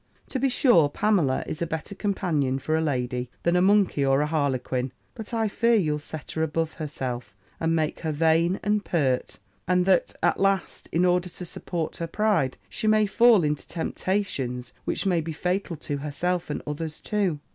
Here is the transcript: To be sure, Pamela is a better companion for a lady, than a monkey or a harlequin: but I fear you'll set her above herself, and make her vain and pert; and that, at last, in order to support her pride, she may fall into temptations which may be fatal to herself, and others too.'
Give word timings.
To 0.29 0.39
be 0.39 0.49
sure, 0.49 0.89
Pamela 0.89 1.43
is 1.45 1.61
a 1.61 1.67
better 1.67 1.93
companion 1.93 2.57
for 2.57 2.75
a 2.75 2.81
lady, 2.81 3.29
than 3.43 3.55
a 3.55 3.61
monkey 3.61 4.03
or 4.03 4.21
a 4.21 4.25
harlequin: 4.25 4.91
but 5.13 5.31
I 5.31 5.47
fear 5.47 5.75
you'll 5.75 5.99
set 5.99 6.31
her 6.31 6.41
above 6.41 6.73
herself, 6.73 7.35
and 7.59 7.75
make 7.75 7.99
her 7.99 8.11
vain 8.11 8.59
and 8.63 8.83
pert; 8.83 9.37
and 9.67 9.85
that, 9.85 10.15
at 10.23 10.39
last, 10.39 10.89
in 10.91 11.05
order 11.05 11.29
to 11.29 11.45
support 11.45 11.97
her 11.97 12.07
pride, 12.07 12.57
she 12.67 12.87
may 12.87 13.05
fall 13.05 13.43
into 13.43 13.67
temptations 13.67 14.73
which 14.85 15.05
may 15.05 15.21
be 15.21 15.33
fatal 15.33 15.75
to 15.75 15.97
herself, 15.97 16.49
and 16.49 16.63
others 16.65 16.99
too.' 16.99 17.39